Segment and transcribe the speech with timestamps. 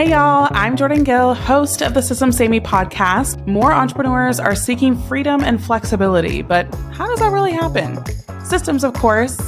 [0.00, 3.46] Hey y'all, I'm Jordan Gill, host of the Systems Saved Me podcast.
[3.46, 8.02] More entrepreneurs are seeking freedom and flexibility, but how does that really happen?
[8.42, 9.38] Systems, of course.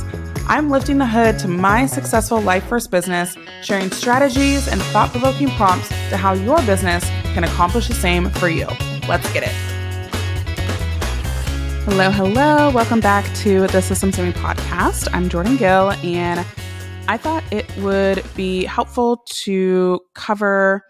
[0.49, 5.49] I'm lifting the hood to my successful life first business, sharing strategies and thought provoking
[5.53, 8.67] prompts to how your business can accomplish the same for you.
[9.09, 9.55] Let's get it.
[11.87, 12.71] Hello, hello.
[12.73, 15.09] Welcome back to the Systems Saved podcast.
[15.15, 16.45] I'm Jordan Gill, and
[17.09, 20.83] I thought it would be helpful to cover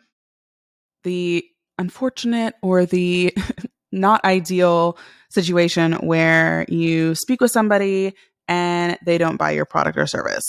[1.04, 1.44] the
[1.78, 3.34] unfortunate or the
[3.92, 4.98] not ideal
[5.30, 8.14] situation where you speak with somebody
[8.46, 10.44] and they don't buy your product or service.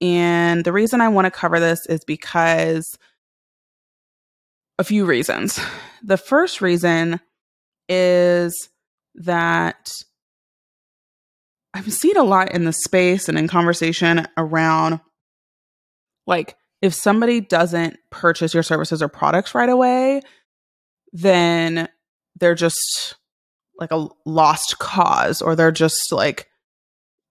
[0.00, 2.86] And the reason I want to cover this is because
[4.78, 5.58] a few reasons.
[6.02, 7.20] The first reason
[7.88, 8.68] is
[9.16, 9.92] that
[11.74, 15.00] I've seen a lot in the space and in conversation around
[16.26, 20.20] like if somebody doesn't purchase your services or products right away,
[21.12, 21.88] then
[22.38, 23.16] they're just
[23.78, 26.48] like a lost cause or they're just like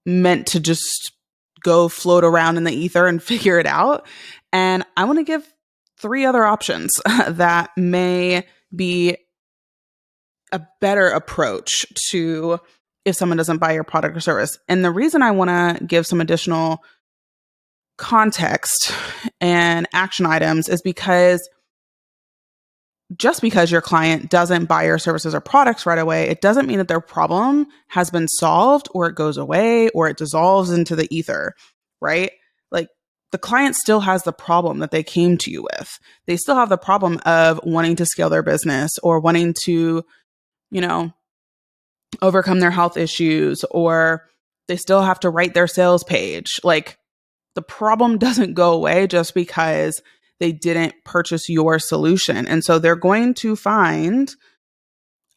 [0.05, 1.13] meant to just
[1.61, 4.05] go float around in the ether and figure it out.
[4.51, 5.47] And I want to give
[5.97, 6.91] three other options
[7.27, 9.17] that may be
[10.51, 12.59] a better approach to
[13.05, 14.57] if someone doesn't buy your product or service.
[14.67, 16.83] And the reason I want to give some additional
[17.97, 18.93] context
[19.39, 21.47] and action items is because
[23.17, 26.77] just because your client doesn't buy your services or products right away, it doesn't mean
[26.77, 31.07] that their problem has been solved or it goes away or it dissolves into the
[31.15, 31.53] ether,
[32.01, 32.31] right?
[32.71, 32.87] Like
[33.31, 35.99] the client still has the problem that they came to you with.
[36.25, 40.03] They still have the problem of wanting to scale their business or wanting to,
[40.71, 41.13] you know,
[42.21, 44.27] overcome their health issues or
[44.67, 46.59] they still have to write their sales page.
[46.63, 46.97] Like
[47.55, 50.01] the problem doesn't go away just because
[50.39, 52.47] they didn't purchase your solution.
[52.47, 54.33] And so they're going to find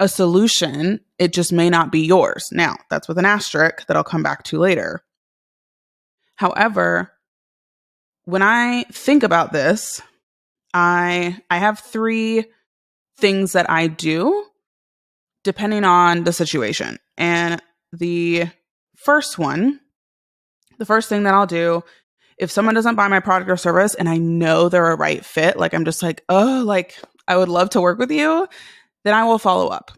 [0.00, 1.00] a solution.
[1.18, 2.48] It just may not be yours.
[2.52, 5.02] Now, that's with an asterisk that I'll come back to later.
[6.36, 7.12] However,
[8.24, 10.02] when I think about this,
[10.74, 12.44] I I have 3
[13.16, 14.44] things that I do
[15.46, 16.98] depending on the situation.
[17.16, 17.62] And
[17.92, 18.46] the
[18.96, 19.78] first one,
[20.78, 21.84] the first thing that I'll do
[22.36, 25.56] if someone doesn't buy my product or service and I know they're a right fit,
[25.56, 28.46] like I'm just like, oh, like I would love to work with you,
[29.04, 29.92] then I will follow up.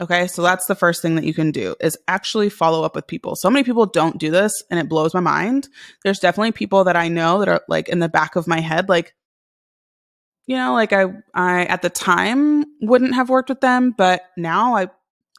[0.00, 0.26] Okay.
[0.26, 3.36] So that's the first thing that you can do is actually follow up with people.
[3.36, 5.68] So many people don't do this and it blows my mind.
[6.02, 8.88] There's definitely people that I know that are like in the back of my head,
[8.88, 9.14] like,
[10.46, 14.76] you know, like I, I at the time wouldn't have worked with them, but now
[14.76, 14.88] I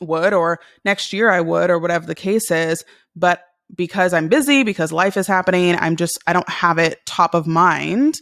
[0.02, 2.84] would, or next year I would, or whatever the case is.
[3.16, 3.44] But
[3.76, 7.48] because I'm busy, because life is happening, I'm just, I don't have it top of
[7.48, 8.20] mind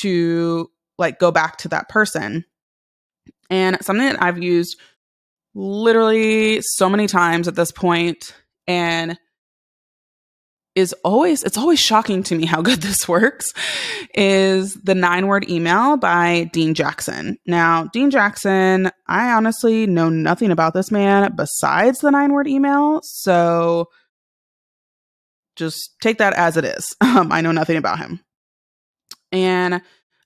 [0.00, 2.44] to like go back to that person.
[3.50, 4.78] And something that I've used
[5.54, 8.34] literally so many times at this point
[8.66, 9.18] and
[10.74, 13.52] is always it's always shocking to me how good this works
[14.14, 17.38] is the nine word email by Dean Jackson.
[17.46, 23.00] Now, Dean Jackson, I honestly know nothing about this man besides the nine word email,
[23.02, 23.88] so
[25.56, 26.94] just take that as it is.
[27.12, 28.20] Um, I know nothing about him.
[29.32, 29.80] And uh,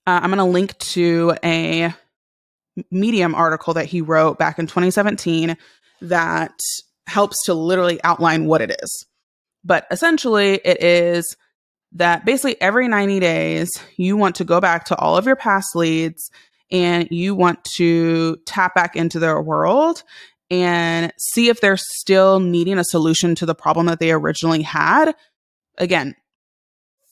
[0.07, 1.93] I'm going to link to a
[2.93, 5.57] Medium article that he wrote back in 2017
[6.03, 6.53] that
[7.09, 9.07] helps to literally outline what it is.
[9.67, 11.37] But essentially, it is
[11.93, 15.75] that basically every 90 days, you want to go back to all of your past
[15.75, 16.31] leads
[16.71, 20.05] and you want to tap back into their world
[20.51, 25.15] and see if they're still needing a solution to the problem that they originally had.
[25.79, 26.15] Again,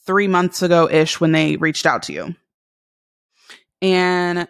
[0.07, 2.37] three months ago ish when they reached out to you.
[3.83, 4.47] And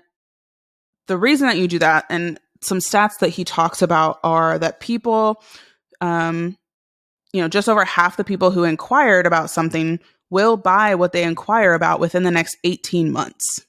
[1.06, 4.80] the reason that you do that, and some stats that he talks about are that
[4.80, 5.42] people,
[6.02, 6.58] um,
[7.34, 9.98] you know, just over half the people who inquired about something
[10.30, 13.66] will buy what they inquire about within the next 18 months.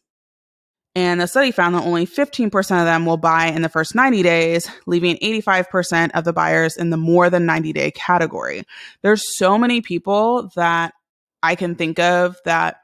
[0.93, 4.21] And the study found that only 15% of them will buy in the first 90
[4.21, 8.65] days, leaving 85% of the buyers in the more than 90 day category.
[9.01, 10.93] There's so many people that
[11.41, 12.77] I can think of that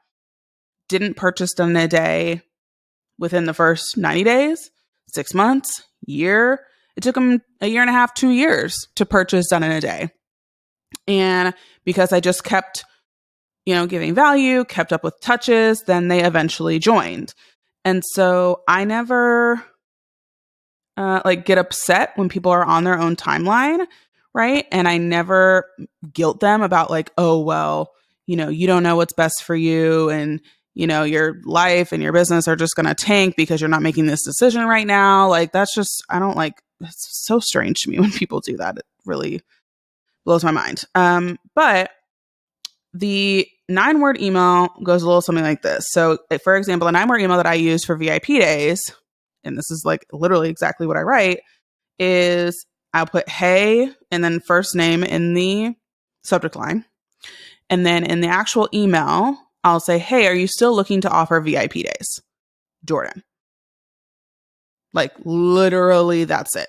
[0.90, 2.42] didn't purchase done in a day
[3.20, 4.72] within the first 90 days,
[5.14, 6.66] six months, year.
[6.98, 9.80] It took them a year and a half, two years to purchase done in a
[9.80, 10.10] day.
[11.08, 11.54] And
[11.84, 12.84] because I just kept,
[13.66, 17.34] you know, giving value, kept up with touches, then they eventually joined.
[17.84, 19.64] And so I never
[20.98, 23.86] uh, like get upset when people are on their own timeline,
[24.34, 24.66] right?
[24.72, 25.66] And I never
[26.14, 27.92] guilt them about like, oh well,
[28.28, 30.42] you know, you don't know what's best for you, and
[30.74, 33.82] you know, your life and your business are just going to tank because you're not
[33.82, 35.28] making this decision right now.
[35.28, 38.78] Like, that's just, I don't like, it's so strange to me when people do that.
[38.78, 39.42] It really
[40.26, 40.84] blows my mind.
[40.96, 41.92] Um, but
[42.94, 45.86] the nine word email goes a little something like this.
[45.90, 48.94] So, for example, a nine word email that I use for VIP days,
[49.44, 51.40] and this is like literally exactly what I write,
[52.00, 55.76] is I'll put hey and then first name in the
[56.24, 56.86] subject line.
[57.70, 61.40] And then in the actual email, I'll say, Hey, are you still looking to offer
[61.40, 62.22] VIP days?
[62.84, 63.24] Jordan.
[64.94, 66.68] Like literally, that's it.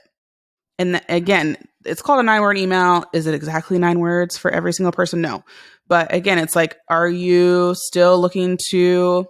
[0.78, 3.04] And th- again, it's called a nine word email.
[3.12, 5.20] Is it exactly nine words for every single person?
[5.20, 5.44] No.
[5.88, 9.26] But again, it's like, are you still looking to,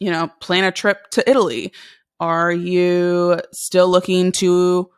[0.00, 1.72] you know, plan a trip to Italy?
[2.20, 4.90] Are you still looking to,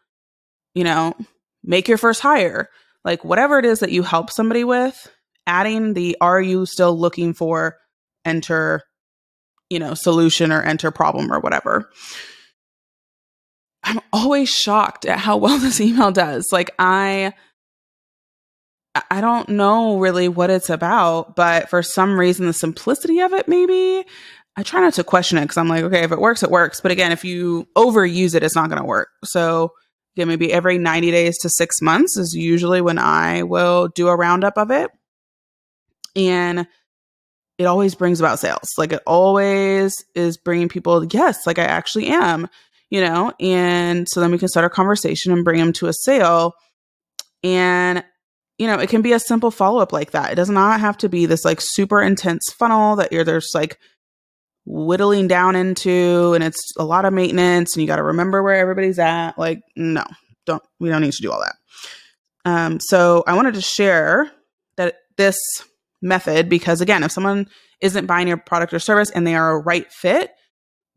[0.75, 1.15] you know,
[1.63, 2.69] make your first hire?
[3.05, 5.11] Like whatever it is that you help somebody with,
[5.47, 7.79] adding the are you still looking for
[8.25, 8.83] enter
[9.71, 11.89] you know solution or enter problem or whatever
[13.87, 16.53] i'm always shocked at how well this email does.
[16.53, 17.33] Like i
[19.11, 23.47] i don't know really what it's about but for some reason the simplicity of it
[23.47, 24.03] maybe
[24.57, 26.81] i try not to question it because i'm like okay if it works it works.
[26.81, 29.09] But again if you overuse it it's not going to work.
[29.25, 29.73] So
[30.17, 34.17] yeah, maybe every 90 days to six months is usually when I will do a
[34.17, 34.91] roundup of it.
[36.17, 36.67] And
[37.59, 38.71] it always brings about sales.
[38.79, 42.49] Like it always is bringing people, yes, like I actually am,
[42.91, 45.93] you know, and so then we can start a conversation and bring them to a
[45.93, 46.53] sale.
[47.43, 48.05] And,
[48.59, 50.33] you know, it can be a simple follow up like that.
[50.33, 53.79] It does not have to be this like super intense funnel that you're there's like
[54.65, 58.57] whittling down into and it's a lot of maintenance and you got to remember where
[58.57, 59.39] everybody's at.
[59.39, 60.05] Like, no,
[60.45, 61.55] don't, we don't need to do all that.
[62.45, 64.31] Um, so I wanted to share
[64.77, 65.37] that this
[66.03, 67.49] method because again, if someone
[67.81, 70.31] isn't buying your product or service and they are a right fit,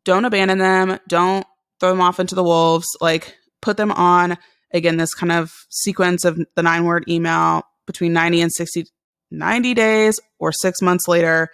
[0.05, 0.99] don't abandon them.
[1.07, 1.45] Don't
[1.79, 2.87] throw them off into the wolves.
[3.01, 4.37] Like put them on
[4.73, 8.85] again this kind of sequence of the nine word email between 90 and 60
[9.31, 11.49] 90 days or 6 months later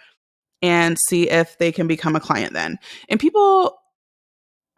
[0.62, 2.78] and see if they can become a client then.
[3.08, 3.78] And people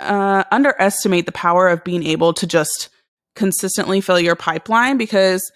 [0.00, 2.88] uh, underestimate the power of being able to just
[3.36, 5.50] consistently fill your pipeline because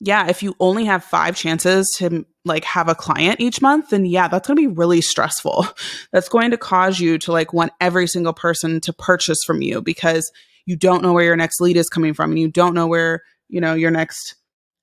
[0.00, 4.04] yeah, if you only have five chances to like have a client each month, then
[4.04, 5.66] yeah, that's going to be really stressful.
[6.12, 9.80] That's going to cause you to like want every single person to purchase from you
[9.82, 10.30] because
[10.66, 13.22] you don't know where your next lead is coming from and you don't know where,
[13.48, 14.34] you know, your next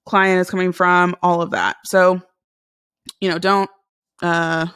[0.06, 1.78] client is coming from, all of that.
[1.86, 2.22] So,
[3.20, 3.70] you know, don't
[4.22, 4.68] uh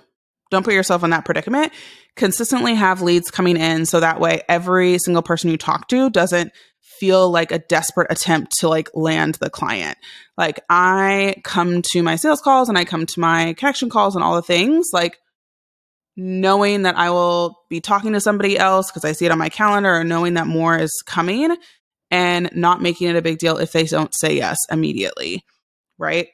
[0.51, 1.71] don't put yourself in that predicament.
[2.15, 6.51] Consistently have leads coming in so that way every single person you talk to doesn't
[6.99, 9.97] feel like a desperate attempt to like land the client.
[10.37, 14.23] Like I come to my sales calls and I come to my connection calls and
[14.23, 15.17] all the things like
[16.15, 19.49] knowing that I will be talking to somebody else because I see it on my
[19.49, 21.55] calendar or knowing that more is coming
[22.11, 25.43] and not making it a big deal if they don't say yes immediately.
[25.97, 26.27] Right.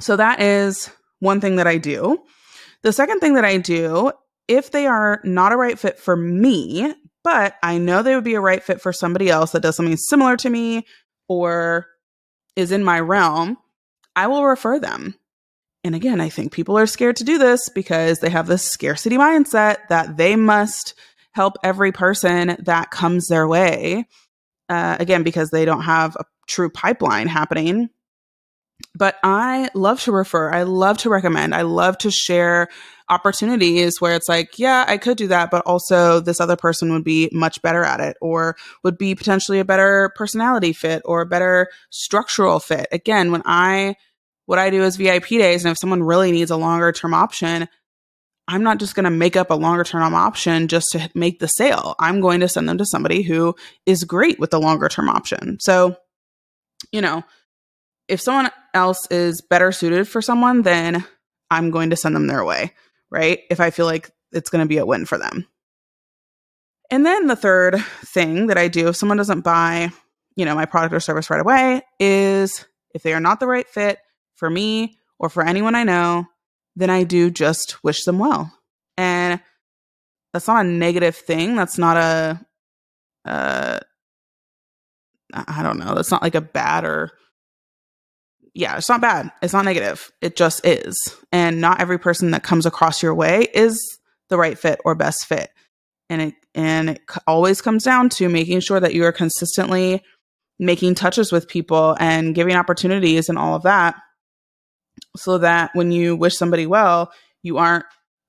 [0.00, 2.18] So that is one thing that I do.
[2.82, 4.12] The second thing that I do,
[4.46, 6.94] if they are not a right fit for me,
[7.24, 9.96] but I know they would be a right fit for somebody else that does something
[9.96, 10.86] similar to me
[11.28, 11.86] or
[12.54, 13.58] is in my realm,
[14.14, 15.16] I will refer them.
[15.82, 19.16] And again, I think people are scared to do this because they have this scarcity
[19.16, 20.94] mindset that they must
[21.32, 24.06] help every person that comes their way.
[24.68, 27.90] Uh, again, because they don't have a true pipeline happening
[28.94, 30.50] but I love to refer.
[30.50, 31.54] I love to recommend.
[31.54, 32.68] I love to share
[33.08, 37.04] opportunities where it's like, yeah, I could do that, but also this other person would
[37.04, 41.26] be much better at it or would be potentially a better personality fit or a
[41.26, 42.86] better structural fit.
[42.92, 43.96] Again, when I,
[44.46, 47.68] what I do is VIP days, and if someone really needs a longer term option,
[48.46, 51.46] I'm not just going to make up a longer term option just to make the
[51.46, 51.94] sale.
[51.98, 53.54] I'm going to send them to somebody who
[53.86, 55.58] is great with the longer term option.
[55.60, 55.96] So,
[56.92, 57.22] you know,
[58.08, 61.04] if someone else is better suited for someone, then
[61.50, 62.72] I'm going to send them their way,
[63.14, 63.40] right?
[63.48, 65.46] If I feel like it's going to be a win for them.
[66.90, 69.90] And then the third thing that I do if someone doesn't buy,
[70.34, 73.68] you know, my product or service right away is if they are not the right
[73.68, 73.98] fit
[74.34, 76.26] for me or for anyone I know,
[76.74, 78.52] then I do just wish them well.
[78.98, 79.40] And
[80.32, 81.54] that's not a negative thing.
[81.54, 82.44] That's not a
[83.24, 83.78] uh
[85.32, 85.94] I don't know.
[85.94, 87.12] That's not like a bad or
[88.54, 89.30] yeah, it's not bad.
[89.42, 90.10] It's not negative.
[90.20, 91.16] It just is.
[91.32, 95.26] And not every person that comes across your way is the right fit or best
[95.26, 95.50] fit.
[96.08, 100.02] And it and it always comes down to making sure that you are consistently
[100.58, 103.96] making touches with people and giving opportunities and all of that
[105.16, 107.84] so that when you wish somebody well, you aren't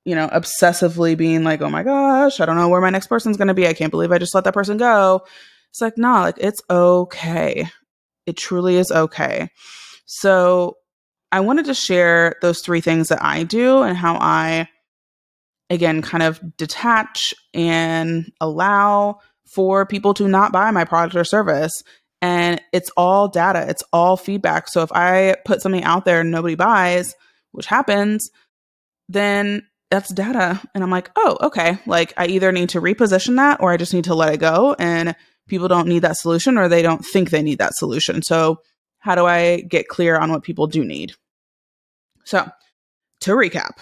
[0.05, 3.38] you know, obsessively being like, oh my gosh, I don't know where my next person's
[3.38, 3.67] going to be.
[3.67, 5.25] I can't believe I just let that person go.
[5.72, 7.67] It's like, nah, like it's okay.
[8.27, 9.50] It truly is okay.
[10.05, 10.77] So
[11.31, 14.67] I wanted to share those three things that I do and how I,
[15.69, 19.19] again, kind of detach and allow
[19.53, 21.74] for people to not buy my product or service.
[22.21, 24.67] And it's all data, it's all feedback.
[24.67, 27.15] So if I put something out there and nobody buys,
[27.51, 28.29] which happens,
[29.09, 30.62] then that's data.
[30.74, 31.77] And I'm like, oh, okay.
[31.85, 34.75] Like I either need to reposition that or I just need to let it go.
[34.79, 35.15] And
[35.47, 38.21] people don't need that solution or they don't think they need that solution.
[38.21, 38.62] So
[39.05, 41.13] how do I get clear on what people do need?
[42.24, 42.50] So
[43.19, 43.77] to recap,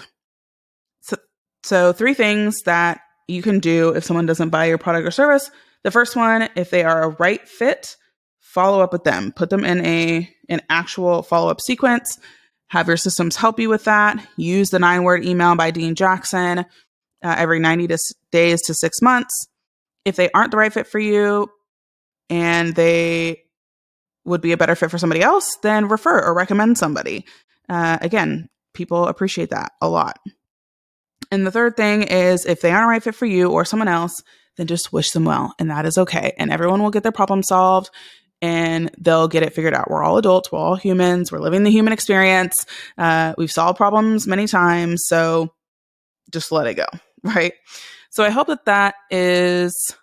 [1.00, 1.16] so,
[1.64, 3.00] so three things that
[3.30, 5.50] you can do if someone doesn't buy your product or service.
[5.84, 7.96] The first one, if they are a right fit,
[8.42, 9.32] follow up with them.
[9.32, 12.20] Put them in a an actual follow up sequence.
[12.68, 14.28] Have your systems help you with that.
[14.36, 16.66] Use the nine word email by Dean Jackson uh,
[17.24, 17.98] every 90 to,
[18.34, 19.48] days to six months.
[20.04, 21.50] If they aren't the right fit for you
[22.30, 23.43] and they
[24.26, 27.26] would be a better fit for somebody else, then refer or recommend somebody.
[27.70, 30.20] Uh, again, people appreciate that a lot.
[31.32, 33.88] And the third thing is if they aren't a right fit for you or someone
[33.88, 34.22] else,
[34.58, 35.54] then just wish them well.
[35.60, 36.34] And that is okay.
[36.38, 37.90] And everyone will get their problem solved
[38.42, 39.90] and they'll get it figured out.
[39.90, 42.66] We're all adults, we're all humans, we're living the human experience.
[42.98, 45.06] Uh, we've solved problems many times.
[45.08, 45.54] So
[46.32, 46.86] just let it go.
[47.26, 47.54] Right.
[48.10, 49.96] So I hope that that is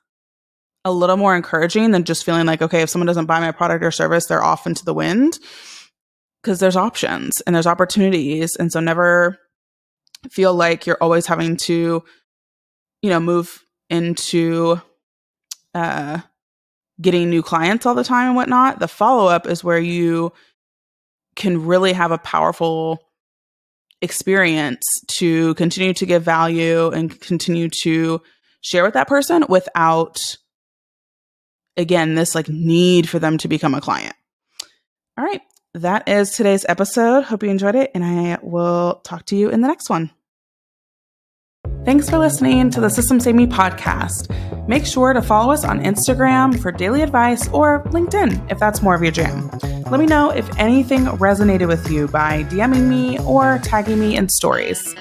[0.85, 3.85] a little more encouraging than just feeling like, okay, if someone doesn't buy my product
[3.85, 5.39] or service, they're off into the wind
[6.43, 8.57] because there's options and there's opportunities.
[8.57, 9.39] And so never
[10.31, 12.03] feel like you're always having to,
[13.03, 14.81] you know, move into
[15.75, 16.21] uh,
[17.01, 18.79] getting new clients all the time and whatnot.
[18.79, 20.33] The follow up is where you
[21.37, 23.01] can really have a powerful
[24.03, 28.23] experience to continue to give value and continue to
[28.63, 30.37] share with that person without
[31.77, 34.15] again this like need for them to become a client
[35.19, 35.43] all right
[35.75, 39.61] that is today's episode hope you enjoyed it and i will talk to you in
[39.61, 40.11] the next one
[41.85, 44.29] Thanks for listening to the Systems Saved Me podcast.
[44.69, 48.95] Make sure to follow us on Instagram for daily advice or LinkedIn if that's more
[48.95, 49.51] of your jam.
[49.91, 54.29] Let me know if anything resonated with you by DMing me or tagging me in
[54.29, 54.95] stories.